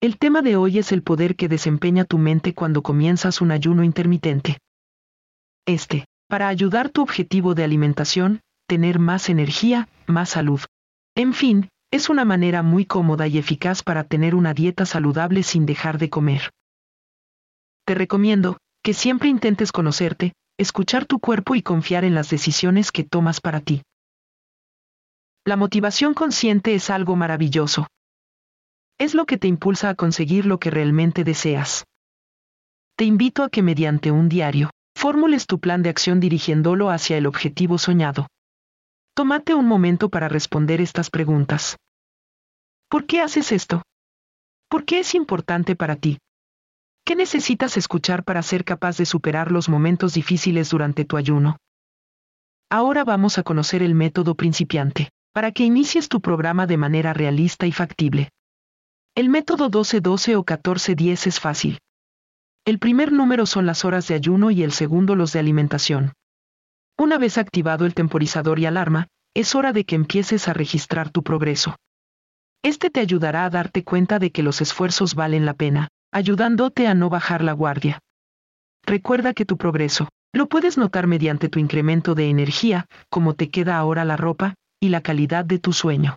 [0.00, 3.82] El tema de hoy es el poder que desempeña tu mente cuando comienzas un ayuno
[3.82, 4.58] intermitente.
[5.66, 10.60] Este, para ayudar tu objetivo de alimentación, tener más energía, más salud.
[11.16, 15.66] En fin, es una manera muy cómoda y eficaz para tener una dieta saludable sin
[15.66, 16.50] dejar de comer.
[17.84, 23.02] Te recomiendo que siempre intentes conocerte, escuchar tu cuerpo y confiar en las decisiones que
[23.02, 23.82] tomas para ti.
[25.44, 27.88] La motivación consciente es algo maravilloso.
[28.98, 31.84] Es lo que te impulsa a conseguir lo que realmente deseas.
[32.96, 37.26] Te invito a que mediante un diario, fórmules tu plan de acción dirigiéndolo hacia el
[37.26, 38.26] objetivo soñado.
[39.14, 41.76] Tómate un momento para responder estas preguntas.
[42.88, 43.82] ¿Por qué haces esto?
[44.68, 46.18] ¿Por qué es importante para ti?
[47.04, 51.56] ¿Qué necesitas escuchar para ser capaz de superar los momentos difíciles durante tu ayuno?
[52.68, 57.66] Ahora vamos a conocer el método principiante, para que inicies tu programa de manera realista
[57.66, 58.30] y factible.
[59.18, 61.80] El método 12-12 o 14-10 es fácil.
[62.64, 66.12] El primer número son las horas de ayuno y el segundo los de alimentación.
[66.96, 71.24] Una vez activado el temporizador y alarma, es hora de que empieces a registrar tu
[71.24, 71.74] progreso.
[72.62, 76.94] Este te ayudará a darte cuenta de que los esfuerzos valen la pena, ayudándote a
[76.94, 77.98] no bajar la guardia.
[78.86, 83.78] Recuerda que tu progreso, lo puedes notar mediante tu incremento de energía, cómo te queda
[83.78, 86.14] ahora la ropa, y la calidad de tu sueño.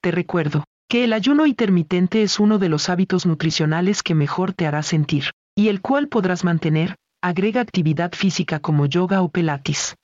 [0.00, 4.66] Te recuerdo, que el ayuno intermitente es uno de los hábitos nutricionales que mejor te
[4.66, 9.96] hará sentir, y el cual podrás mantener, agrega actividad física como yoga o pilates.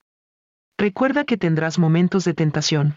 [0.79, 2.97] Recuerda que tendrás momentos de tentación.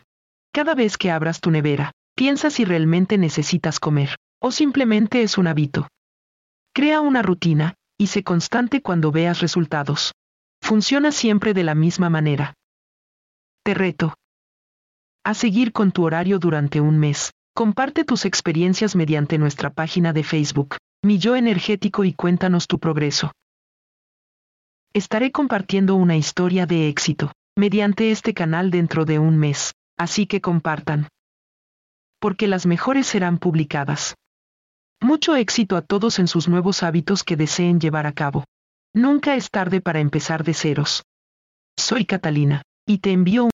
[0.51, 5.47] Cada vez que abras tu nevera, piensa si realmente necesitas comer, o simplemente es un
[5.47, 5.87] hábito.
[6.73, 10.11] Crea una rutina, y sé constante cuando veas resultados.
[10.61, 12.53] Funciona siempre de la misma manera.
[13.63, 14.15] Te reto.
[15.23, 17.31] A seguir con tu horario durante un mes.
[17.57, 23.31] Comparte tus experiencias mediante nuestra página de Facebook, Mi Yo Energético y cuéntanos tu progreso.
[24.93, 30.39] Estaré compartiendo una historia de éxito mediante este canal dentro de un mes, así que
[30.39, 31.07] compartan.
[32.19, 34.13] Porque las mejores serán publicadas.
[35.01, 38.43] Mucho éxito a todos en sus nuevos hábitos que deseen llevar a cabo.
[38.93, 41.01] Nunca es tarde para empezar de ceros.
[41.75, 43.51] Soy Catalina, y te envío un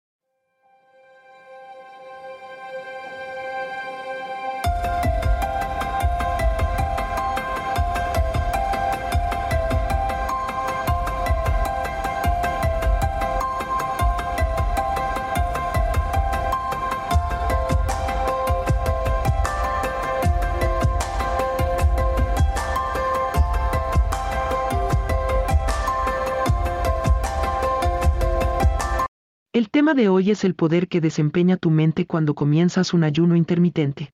[29.73, 34.13] tema de hoy es el poder que desempeña tu mente cuando comienzas un ayuno intermitente.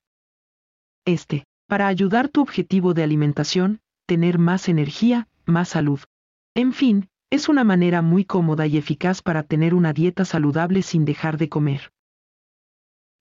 [1.04, 6.00] Este, para ayudar tu objetivo de alimentación, tener más energía, más salud.
[6.54, 11.04] En fin, es una manera muy cómoda y eficaz para tener una dieta saludable sin
[11.04, 11.92] dejar de comer.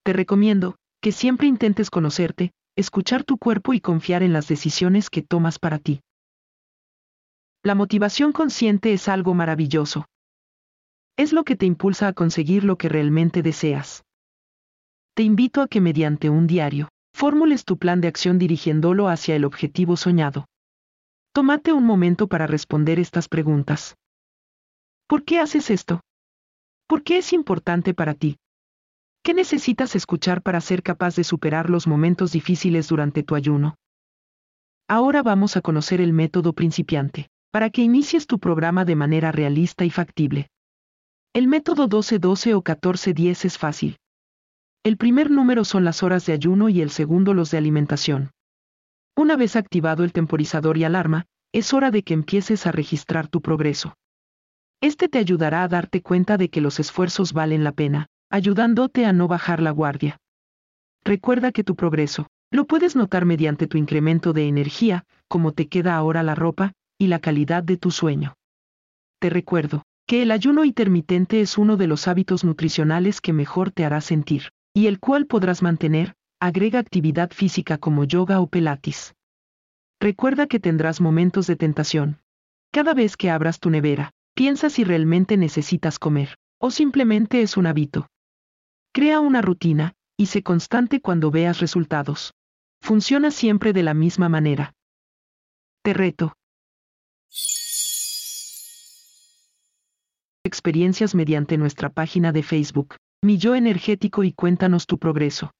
[0.06, 5.22] Te recomiendo que siempre intentes conocerte, escuchar tu cuerpo y confiar en las decisiones que
[5.22, 6.00] tomas para ti.
[7.64, 10.06] La motivación consciente es algo maravilloso,
[11.19, 14.06] es lo que te impulsa a conseguir lo que realmente deseas.
[15.16, 19.44] Te invito a que mediante un diario, fórmules tu plan de acción dirigiéndolo hacia el
[19.44, 20.46] objetivo soñado.
[21.34, 23.97] Tómate un momento para responder estas preguntas.
[25.07, 26.00] ¿Por qué haces esto?
[26.88, 28.38] ¿Por qué es importante para ti?
[29.22, 33.75] ¿Qué necesitas escuchar para ser capaz de superar los momentos difíciles durante tu ayuno?
[34.88, 39.84] Ahora vamos a conocer el método principiante, para que inicies tu programa de manera realista
[39.84, 40.47] y factible.
[41.32, 43.98] El método 12-12 o 14-10 es fácil.
[44.84, 48.32] El primer número son las horas de ayuno y el segundo los de alimentación.
[49.16, 53.42] Una vez activado el temporizador y alarma, es hora de que empieces a registrar tu
[53.42, 53.94] progreso.
[54.82, 59.14] Este te ayudará a darte cuenta de que los esfuerzos valen la pena, ayudándote a
[59.14, 60.18] no bajar la guardia.
[61.04, 65.96] Recuerda que tu progreso, lo puedes notar mediante tu incremento de energía, cómo te queda
[65.96, 68.34] ahora la ropa, y la calidad de tu sueño.
[69.20, 73.86] Te recuerdo, que el ayuno intermitente es uno de los hábitos nutricionales que mejor te
[73.86, 79.14] hará sentir, y el cual podrás mantener, agrega actividad física como yoga o pilates.
[80.00, 82.22] Recuerda que tendrás momentos de tentación.
[82.72, 87.68] Cada vez que abras tu nevera, piensa si realmente necesitas comer, o simplemente es un
[87.68, 88.08] hábito.
[88.92, 92.34] Crea una rutina, y sé constante cuando veas resultados.
[92.82, 94.74] Funciona siempre de la misma manera.
[95.84, 96.34] Te reto,
[100.50, 105.51] experiencias mediante nuestra página de Facebook, Mi Yo Energético y cuéntanos tu progreso.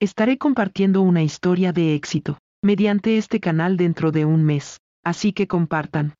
[0.00, 5.46] Estaré compartiendo una historia de éxito mediante este canal dentro de un mes, así que
[5.46, 6.14] compartan.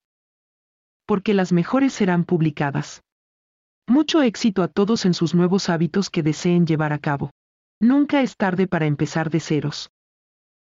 [1.07, 3.01] Porque las mejores serán publicadas.
[3.89, 7.31] Mucho éxito a todos en sus nuevos hábitos que deseen llevar a cabo.
[7.81, 9.91] Nunca es tarde para empezar de ceros.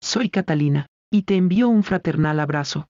[0.00, 2.86] Soy Catalina, y te envío un fraternal abrazo.